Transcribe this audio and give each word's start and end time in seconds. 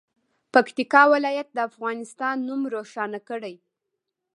پکتیکا 0.53 1.01
ولایت 1.13 1.47
د 1.53 1.57
افغانستان 1.69 2.35
نوم 2.47 2.61
روښانه 2.75 3.19
کړي. 3.29 3.55